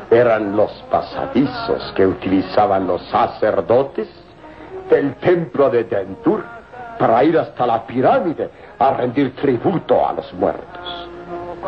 eran 0.09 0.55
los 0.55 0.71
pasadizos 0.89 1.93
que 1.95 2.05
utilizaban 2.05 2.87
los 2.87 3.01
sacerdotes 3.07 4.09
del 4.89 5.15
templo 5.15 5.69
de 5.69 5.85
Dentur 5.85 6.43
para 6.99 7.23
ir 7.23 7.37
hasta 7.37 7.65
la 7.65 7.85
pirámide 7.85 8.49
a 8.77 8.91
rendir 8.91 9.35
tributo 9.35 10.07
a 10.07 10.13
los 10.13 10.33
muertos. 10.33 11.07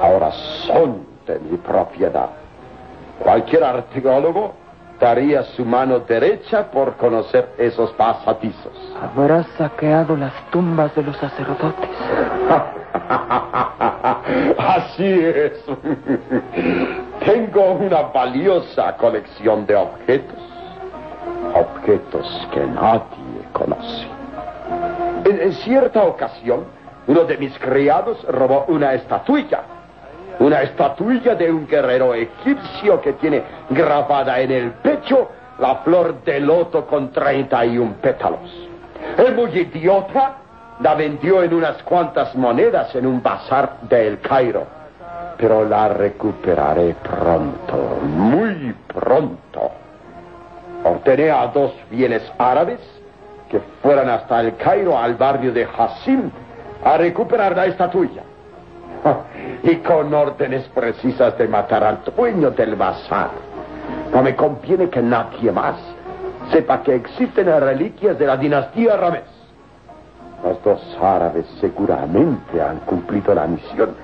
Ahora 0.01 0.31
son 0.67 1.05
de 1.25 1.39
mi 1.39 1.57
propiedad. 1.57 2.29
Cualquier 3.19 3.63
arqueólogo 3.63 4.62
daría 5.03 5.43
su 5.43 5.65
mano 5.65 5.99
derecha 5.99 6.71
por 6.71 6.95
conocer 6.95 7.49
esos 7.57 7.91
pasadizos. 7.91 8.71
Habrás 9.01 9.45
saqueado 9.57 10.15
las 10.15 10.31
tumbas 10.49 10.95
de 10.95 11.03
los 11.03 11.17
sacerdotes. 11.17 11.89
Así 14.57 15.03
es. 15.05 15.61
Tengo 17.25 17.73
una 17.73 18.03
valiosa 18.13 18.95
colección 18.95 19.65
de 19.65 19.75
objetos. 19.75 20.39
Objetos 21.53 22.47
que 22.53 22.65
nadie 22.65 23.43
conoce. 23.51 24.07
En, 25.25 25.41
en 25.41 25.51
cierta 25.51 26.01
ocasión, 26.01 26.63
uno 27.07 27.25
de 27.25 27.37
mis 27.37 27.59
criados 27.59 28.23
robó 28.29 28.63
una 28.69 28.93
estatuilla. 28.93 29.63
Una 30.39 30.61
estatuilla 30.61 31.35
de 31.35 31.51
un 31.51 31.67
guerrero 31.67 32.13
egipcio 32.13 32.99
que 33.01 33.13
tiene 33.13 33.43
grabada 33.69 34.39
en 34.39 34.51
el 34.51 34.71
pecho 34.71 35.29
la 35.59 35.75
flor 35.77 36.23
de 36.23 36.39
loto 36.39 36.85
con 36.85 37.11
31 37.11 37.95
pétalos. 38.01 38.69
El 39.17 39.35
muy 39.35 39.51
idiota 39.51 40.37
la 40.79 40.95
vendió 40.95 41.43
en 41.43 41.53
unas 41.53 41.81
cuantas 41.83 42.35
monedas 42.35 42.93
en 42.95 43.05
un 43.05 43.21
bazar 43.21 43.77
de 43.83 44.07
El 44.07 44.19
Cairo. 44.19 44.65
Pero 45.37 45.65
la 45.65 45.89
recuperaré 45.89 46.95
pronto, 47.01 47.99
muy 48.03 48.75
pronto. 48.87 49.71
Ordené 50.83 51.31
a 51.31 51.47
dos 51.47 51.73
fieles 51.89 52.23
árabes 52.37 52.79
que 53.49 53.59
fueran 53.81 54.09
hasta 54.09 54.41
El 54.41 54.55
Cairo, 54.55 54.97
al 54.97 55.15
barrio 55.15 55.51
de 55.51 55.65
Hassim, 55.65 56.31
a 56.83 56.97
recuperar 56.97 57.55
la 57.55 57.67
estatuilla. 57.67 58.23
Y 59.63 59.77
con 59.77 60.13
órdenes 60.13 60.67
precisas 60.75 61.37
de 61.37 61.47
matar 61.47 61.83
al 61.85 61.99
dueño 62.03 62.51
del 62.51 62.75
bazar. 62.75 63.29
No 64.13 64.21
me 64.21 64.35
conviene 64.35 64.89
que 64.89 65.01
nadie 65.01 65.51
más 65.51 65.77
sepa 66.51 66.83
que 66.83 66.95
existen 66.95 67.45
reliquias 67.45 68.19
de 68.19 68.27
la 68.27 68.37
dinastía 68.37 68.97
Ramés. 68.97 69.23
Los 70.43 70.61
dos 70.63 70.97
árabes 71.01 71.45
seguramente 71.61 72.61
han 72.61 72.79
cumplido 72.79 73.33
la 73.33 73.47
misión 73.47 73.95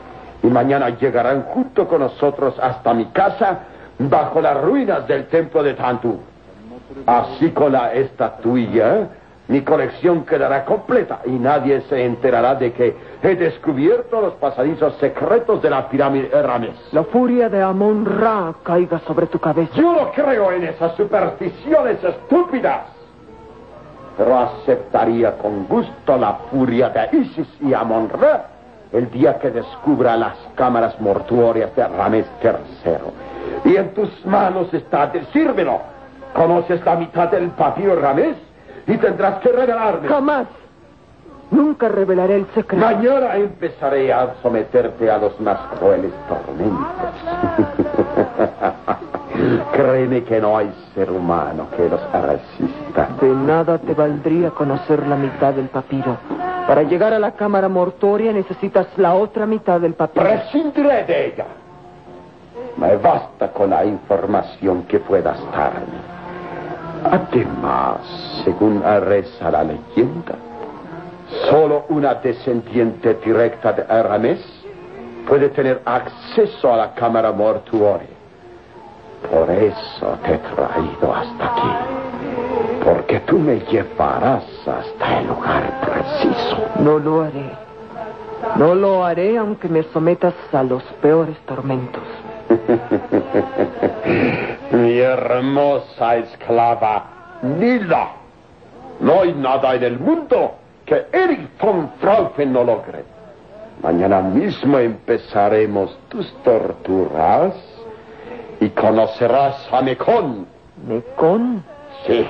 y 0.42 0.48
mañana 0.48 0.90
llegarán 0.90 1.44
junto 1.44 1.88
con 1.88 2.00
nosotros 2.00 2.56
hasta 2.62 2.94
mi 2.94 3.06
casa 3.08 3.60
bajo 4.00 4.40
las 4.40 4.62
ruinas 4.62 5.06
del 5.08 5.28
templo 5.28 5.62
de 5.62 5.74
Tantu. 5.74 6.18
Así 7.06 7.52
con 7.52 7.74
la 7.74 7.94
estatuilla 7.94 9.10
mi 9.50 9.62
colección 9.62 10.26
quedará 10.26 10.64
completa 10.64 11.22
y 11.26 11.32
nadie 11.32 11.82
se 11.90 12.06
enterará 12.06 12.54
de 12.54 12.72
que 12.72 12.96
he 13.24 13.36
descubierto 13.36 14.22
los 14.22 14.34
pasadizos 14.36 14.96
secretos 14.98 15.60
de 15.64 15.72
la 15.72 15.90
pirámide 15.90 16.30
Rames. 16.40 16.78
La 16.92 17.04
furia 17.04 17.50
de 17.50 17.60
Amon 17.60 18.06
Ra 18.06 18.54
caiga 18.62 19.00
sobre 19.00 19.26
tu 19.26 19.40
cabeza. 19.40 19.74
Yo 19.74 19.92
no 19.92 20.12
creo 20.12 20.52
en 20.52 20.66
esas 20.66 20.96
supersticiones 20.96 21.98
estúpidas. 22.04 22.82
Pero 24.18 24.38
aceptaría 24.38 25.36
con 25.40 25.66
gusto 25.66 26.16
la 26.16 26.34
furia 26.52 26.90
de 26.90 27.18
Isis 27.18 27.48
y 27.62 27.74
Amon 27.74 28.08
Ra 28.10 28.46
el 28.92 29.10
día 29.10 29.40
que 29.40 29.50
descubra 29.50 30.16
las 30.16 30.38
cámaras 30.56 31.00
mortuorias 31.02 31.76
de 31.76 31.88
Rames 31.88 32.26
III. 32.44 33.72
Y 33.72 33.78
en 33.78 33.96
tus 33.96 34.26
manos 34.28 34.72
está 34.76 35.08
decírmelo. 35.08 35.80
¿Conoces 36.34 36.86
la 36.86 36.96
mitad 36.96 37.30
del 37.30 37.50
papiro 37.50 37.96
Rames? 37.96 38.36
Y 38.90 38.98
tendrás 38.98 39.40
que 39.40 39.50
revelarme. 39.50 40.08
Jamás. 40.08 40.48
Nunca 41.52 41.90
revelaré 41.90 42.36
el 42.38 42.46
secreto. 42.54 42.86
Mañana 42.86 43.36
empezaré 43.36 44.14
a 44.14 44.36
someterte 44.42 45.10
a 45.10 45.18
los 45.18 45.40
más 45.40 45.58
crueles 45.80 46.12
tormentos. 46.28 46.88
Créeme 49.74 50.24
que 50.24 50.42
no 50.42 50.58
hay 50.58 50.72
ser 50.94 51.10
humano 51.10 51.68
que 51.76 51.90
los 51.90 52.02
resista. 52.12 53.10
De 53.22 53.30
nada 53.30 53.78
te 53.80 53.94
valdría 53.94 54.52
conocer 54.52 55.08
la 55.08 55.16
mitad 55.16 55.54
del 55.54 55.70
papiro. 55.70 56.18
Para 56.68 56.84
llegar 56.84 57.14
a 57.14 57.20
la 57.20 57.32
cámara 57.32 57.68
mortuoria 57.68 58.32
necesitas 58.32 58.88
la 58.98 59.16
otra 59.16 59.48
mitad 59.48 59.80
del 59.80 59.94
papiro. 59.94 60.24
Prescindiré 60.24 61.04
de 61.06 61.28
ella. 61.28 61.46
Me 62.78 62.96
basta 62.98 63.52
con 63.52 63.72
la 63.72 63.86
información 63.86 64.84
que 64.84 65.00
puedas 65.00 65.40
darme. 65.52 66.19
Además, 67.04 67.98
según 68.44 68.82
reza 68.82 69.52
la 69.52 69.64
leyenda, 69.64 70.36
solo 71.50 71.86
una 71.90 72.16
descendiente 72.16 73.16
directa 73.26 73.74
de 73.74 73.84
Arames 73.84 74.40
puede 75.28 75.50
tener 75.50 75.82
acceso 75.86 76.74
a 76.74 76.78
la 76.78 76.94
cámara 76.94 77.32
mortuoria. 77.32 78.08
Por 79.32 79.50
eso 79.50 80.18
te 80.24 80.34
he 80.34 80.38
traído 80.38 81.14
hasta 81.14 81.46
aquí. 81.46 81.72
Porque 82.84 83.20
tú 83.22 83.38
me 83.38 83.60
llevarás 83.60 84.46
hasta 84.66 85.20
el 85.20 85.28
lugar 85.28 85.82
preciso. 85.82 86.58
No 86.80 86.98
lo 86.98 87.22
haré. 87.24 87.52
No 88.56 88.74
lo 88.74 89.06
haré 89.06 89.38
aunque 89.38 89.68
me 89.68 89.84
sometas 89.84 90.34
a 90.54 90.64
los 90.64 90.82
peores 91.02 91.38
tormentos. 91.46 92.04
Mi 94.72 95.00
hermosa 95.00 96.18
esclava, 96.18 97.04
Nila. 97.42 98.10
No 99.00 99.22
hay 99.22 99.34
nada 99.34 99.76
en 99.76 99.84
el 99.84 100.00
mundo 100.00 100.56
que 100.86 101.08
Eric 101.12 101.60
von 101.60 101.90
Fraufen 102.00 102.54
no 102.54 102.64
logre. 102.64 103.04
Mañana 103.82 104.22
mismo 104.22 104.78
empezaremos 104.78 105.98
tus 106.10 106.32
torturas 106.44 107.56
y 108.60 108.70
conocerás 108.70 109.68
a 109.72 109.82
Mekon. 109.82 110.46
¿Mekon? 110.88 111.64
Sí, 112.06 112.28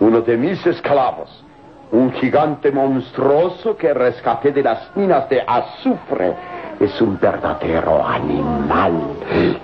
uno 0.00 0.20
de 0.20 0.36
mis 0.36 0.64
esclavos. 0.66 1.44
Un 1.90 2.12
gigante 2.12 2.70
monstruoso 2.72 3.76
que 3.76 3.92
rescaté 3.92 4.52
de 4.52 4.62
las 4.62 4.96
minas 4.96 5.28
de 5.28 5.42
azufre 5.46 6.34
es 6.80 7.00
un 7.00 7.18
verdadero 7.18 8.06
animal 8.06 8.92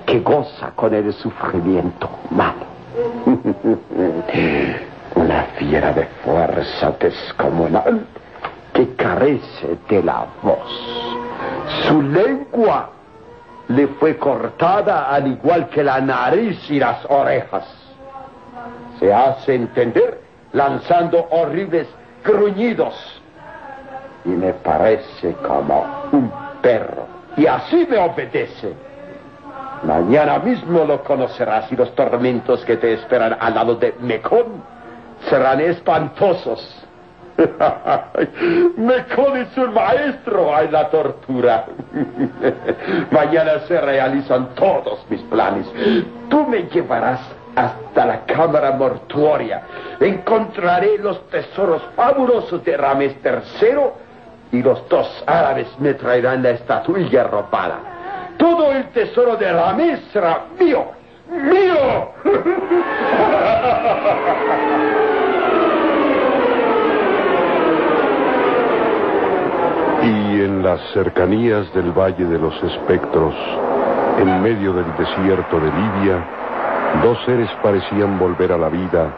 que 0.07 0.21
goza 0.21 0.71
con 0.75 0.95
el 0.95 1.13
sufrimiento 1.13 2.09
humano. 2.31 2.71
Una 5.15 5.43
fiera 5.59 5.93
de 5.93 6.07
fuerza 6.25 6.93
descomunal 6.99 8.07
que 8.73 8.95
carece 8.95 9.79
de 9.89 10.03
la 10.03 10.25
voz. 10.43 10.71
Su 11.87 12.01
lengua 12.01 12.91
le 13.69 13.87
fue 13.89 14.17
cortada 14.17 15.11
al 15.11 15.27
igual 15.27 15.69
que 15.69 15.83
la 15.83 16.01
nariz 16.01 16.59
y 16.71 16.79
las 16.79 17.05
orejas. 17.09 17.65
Se 18.99 19.13
hace 19.13 19.55
entender 19.55 20.21
lanzando 20.53 21.27
horribles 21.31 21.89
gruñidos 22.25 23.21
y 24.25 24.31
me 24.31 24.53
parece 24.53 25.33
como 25.35 25.87
un 26.13 26.50
perro. 26.63 27.07
Y 27.37 27.47
así 27.47 27.87
me 27.89 27.99
obedece. 27.99 28.75
Mañana 29.83 30.39
mismo 30.39 30.85
lo 30.85 31.03
conocerás 31.03 31.71
y 31.73 31.77
los 31.77 31.95
tormentos 31.95 32.65
que 32.65 32.77
te 32.77 32.93
esperan 32.93 33.37
al 33.41 33.55
lado 33.55 33.77
de 33.77 33.95
Mekón 34.01 34.63
serán 35.29 35.61
espantosos. 35.61 36.87
Mekón 38.77 39.37
es 39.39 39.57
un 39.57 39.73
maestro 39.73 40.59
en 40.61 40.73
la 40.73 40.91
tortura. 40.91 41.65
Mañana 43.11 43.61
se 43.67 43.81
realizan 43.81 44.55
todos 44.55 45.07
mis 45.09 45.23
planes. 45.23 45.67
Tú 46.29 46.47
me 46.47 46.65
llevarás 46.65 47.21
hasta 47.57 48.05
la 48.05 48.27
cámara 48.27 48.73
mortuoria. 48.73 49.63
Encontraré 49.99 50.99
los 50.99 51.27
tesoros 51.31 51.83
fabulosos 51.97 52.63
de 52.65 52.77
Rames 52.77 53.17
III 53.25 54.10
y 54.53 54.63
los 54.63 54.89
dos 54.89 55.25
árabes 55.27 55.69
me 55.79 55.95
traerán 55.95 56.43
la 56.43 56.51
estatuilla 56.51 57.25
robada. 57.25 57.79
Todo 58.39 58.73
el 58.73 58.89
tesoro 58.91 59.37
de 59.37 59.53
Rames 59.53 60.01
será 60.13 60.45
mío. 60.59 60.85
¡Mío! 61.29 62.11
Y 70.03 70.41
en 70.41 70.63
las 70.63 70.81
cercanías 70.95 71.71
del 71.75 71.93
Valle 71.93 72.25
de 72.25 72.39
los 72.39 72.55
Espectros, 72.63 73.35
en 74.19 74.43
medio 74.43 74.73
del 74.73 74.87
desierto 74.97 75.61
de 75.61 75.67
Libia, 75.67 76.25
dos 77.03 77.19
seres 77.27 77.51
parecían 77.63 78.19
volver 78.19 78.51
a 78.53 78.57
la 78.57 78.71
vida 78.71 79.11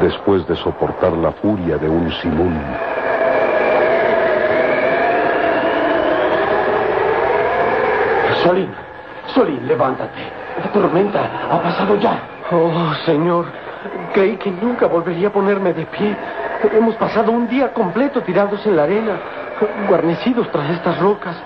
después 0.00 0.46
de 0.46 0.54
soportar 0.54 1.12
la 1.14 1.32
furia 1.32 1.76
de 1.78 1.88
un 1.88 2.08
simón. 2.22 2.56
Solín, 8.42 8.70
Solín, 9.34 9.66
levántate. 9.66 10.20
La 10.62 10.72
tormenta 10.72 11.30
ha 11.50 11.62
pasado 11.62 11.96
ya. 11.96 12.20
Oh, 12.50 12.94
señor, 13.04 13.46
creí 14.12 14.36
que 14.36 14.50
nunca 14.50 14.86
volvería 14.86 15.28
a 15.28 15.32
ponerme 15.32 15.72
de 15.72 15.86
pie. 15.86 16.16
Hemos 16.72 16.96
pasado 16.96 17.30
un 17.30 17.48
día 17.48 17.72
completo 17.72 18.22
tirados 18.22 18.64
en 18.66 18.76
la 18.76 18.84
arena, 18.84 19.16
guarnecidos 19.88 20.50
tras 20.50 20.70
estas 20.70 20.98
rocas. 20.98 21.36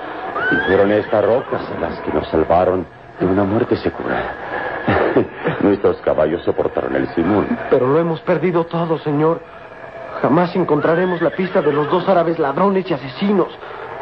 Y 0.50 0.56
fueron 0.66 0.92
estas 0.92 1.24
rocas 1.24 1.60
las 1.80 1.98
que 2.00 2.12
nos 2.12 2.26
salvaron 2.28 2.86
de 3.18 3.26
una 3.26 3.44
muerte 3.44 3.76
segura. 3.76 4.34
Nuestros 5.60 5.98
caballos 5.98 6.42
soportaron 6.44 6.96
el 6.96 7.08
simón. 7.14 7.46
Pero 7.70 7.86
lo 7.86 7.98
hemos 7.98 8.20
perdido 8.20 8.64
todo, 8.64 8.98
señor. 8.98 9.40
Jamás 10.20 10.54
encontraremos 10.54 11.20
la 11.20 11.30
pista 11.30 11.60
de 11.60 11.72
los 11.72 11.90
dos 11.90 12.08
árabes 12.08 12.38
ladrones 12.38 12.88
y 12.90 12.94
asesinos. 12.94 13.48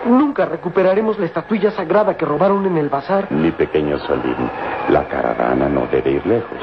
Nunca 0.07 0.47
recuperaremos 0.47 1.19
la 1.19 1.27
estatuilla 1.27 1.71
sagrada 1.73 2.17
que 2.17 2.25
robaron 2.25 2.65
en 2.67 2.79
el 2.79 2.89
bazar. 2.89 3.31
Mi 3.31 3.51
pequeño 3.51 3.99
Solín, 3.99 4.51
la 4.89 5.05
caravana 5.09 5.69
no 5.69 5.87
debe 5.87 6.13
ir 6.13 6.27
lejos. 6.27 6.59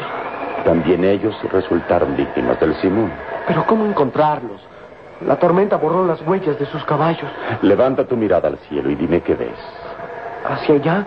También 0.66 1.04
ellos 1.04 1.36
resultaron 1.52 2.16
víctimas 2.16 2.60
del 2.60 2.76
Simón. 2.76 3.12
Pero 3.48 3.66
¿cómo 3.66 3.86
encontrarlos? 3.86 4.60
La 5.26 5.38
tormenta 5.38 5.78
borró 5.78 6.06
las 6.06 6.22
huellas 6.28 6.60
de 6.60 6.66
sus 6.66 6.84
caballos. 6.86 7.30
Levanta 7.62 8.06
tu 8.06 8.18
mirada 8.18 8.50
al 8.50 8.58
cielo 8.70 8.90
y 8.90 8.96
dime 8.96 9.22
qué 9.22 9.36
ves. 9.36 9.58
¿Hacia 10.46 10.76
allá? 10.76 11.06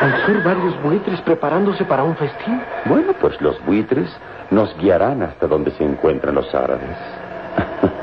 Al 0.00 0.26
sur 0.26 0.42
varios 0.44 0.80
buitres 0.82 1.20
preparándose 1.22 1.84
para 1.84 2.04
un 2.04 2.16
festín. 2.16 2.60
Bueno, 2.84 3.12
pues 3.20 3.40
los 3.40 3.64
buitres 3.64 4.08
nos 4.50 4.76
guiarán 4.78 5.22
hasta 5.22 5.46
donde 5.46 5.70
se 5.72 5.84
encuentran 5.84 6.34
los 6.34 6.54
árabes. 6.54 6.96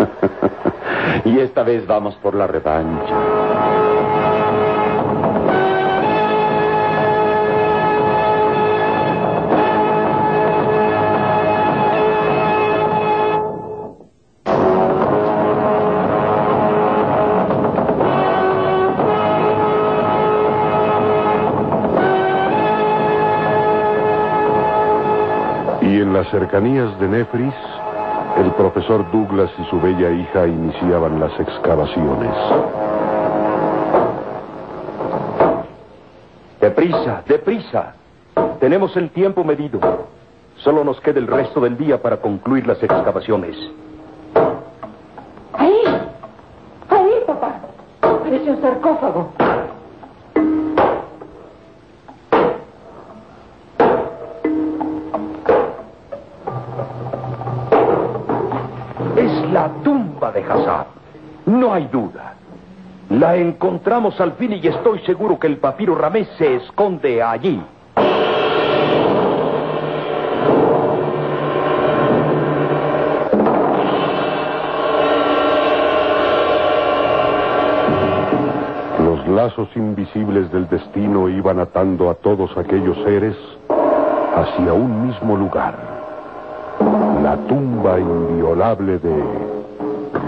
y 1.25 1.39
esta 1.39 1.63
vez 1.63 1.85
vamos 1.87 2.15
por 2.17 2.35
la 2.35 2.45
revancha. 2.45 3.15
Y 25.81 26.01
en 26.01 26.13
las 26.13 26.29
cercanías 26.29 26.99
de 26.99 27.07
Nefris, 27.07 27.53
el 28.37 28.51
profesor 28.51 29.09
Douglas 29.11 29.49
y 29.59 29.63
su 29.69 29.79
bella 29.79 30.09
hija 30.11 30.45
iniciaban 30.47 31.19
las 31.19 31.39
excavaciones. 31.39 32.35
Deprisa, 36.59 37.23
deprisa. 37.27 37.93
Tenemos 38.59 38.95
el 38.97 39.09
tiempo 39.11 39.43
medido. 39.43 39.79
Solo 40.57 40.83
nos 40.83 40.99
queda 41.01 41.19
el 41.19 41.27
resto 41.27 41.61
del 41.61 41.77
día 41.77 42.01
para 42.01 42.17
concluir 42.17 42.65
las 42.67 42.81
excavaciones. 42.81 43.55
Ahí, 45.53 45.83
ahí, 46.89 47.11
papá. 47.25 47.59
Parece 48.01 48.51
un 48.51 48.61
sarcófago. 48.61 49.34
Hay 61.75 61.87
duda. 61.87 62.33
La 63.09 63.35
encontramos 63.35 64.19
al 64.19 64.33
fin 64.33 64.53
y 64.53 64.67
estoy 64.67 64.99
seguro 64.99 65.37
que 65.37 65.47
el 65.47 65.57
papiro 65.57 65.93
Ramés 65.93 66.27
se 66.37 66.55
esconde 66.55 67.21
allí. 67.21 67.61
Los 78.99 79.27
lazos 79.27 79.69
invisibles 79.75 80.51
del 80.51 80.67
destino 80.67 81.29
iban 81.29 81.59
atando 81.59 82.09
a 82.09 82.15
todos 82.15 82.57
aquellos 82.57 82.97
seres 83.03 83.35
hacia 84.35 84.73
un 84.73 85.07
mismo 85.07 85.37
lugar. 85.37 85.75
La 87.21 87.37
tumba 87.47 87.99
inviolable 87.99 88.97
de 88.97 89.23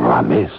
Ramés 0.08 0.52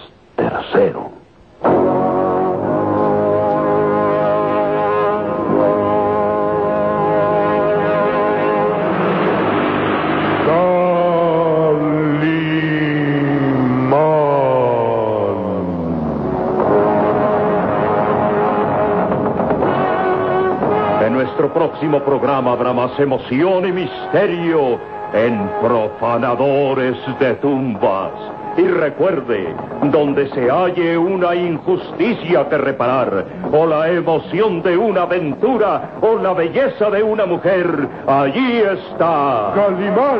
En 21.01 21.13
nuestro 21.13 21.53
próximo 21.53 21.99
programa 22.01 22.51
habrá 22.51 22.73
más 22.73 22.99
emoción 22.99 23.65
y 23.67 23.71
misterio 23.71 24.79
en 25.13 25.49
Profanadores 25.61 26.95
de 27.19 27.33
Tumbas. 27.35 28.11
Y 28.59 28.67
recuerde, 28.67 29.55
donde 29.83 30.27
se 30.31 30.51
halle 30.51 30.97
una 30.97 31.33
injusticia 31.33 32.49
que 32.49 32.57
reparar, 32.57 33.25
o 33.53 33.65
la 33.65 33.87
emoción 33.89 34.61
de 34.61 34.75
una 34.75 35.03
aventura, 35.03 35.91
o 36.01 36.17
la 36.17 36.33
belleza 36.33 36.89
de 36.89 37.01
una 37.01 37.25
mujer, 37.25 37.87
allí 38.05 38.57
está. 38.57 39.53
Calimán, 39.55 40.19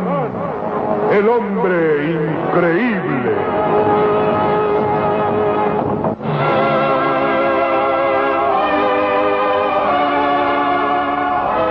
el 1.12 1.28
hombre 1.28 2.14
increíble. 2.14 3.34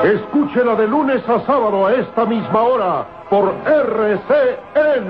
Escúchela 0.05 0.75
de 0.75 0.87
lunes 0.87 1.27
a 1.29 1.41
sábado 1.47 1.87
a 1.87 1.95
esta 1.95 2.27
misma 2.27 2.61
hora 2.61 3.07
por 3.31 3.55
RCN. 3.65 5.09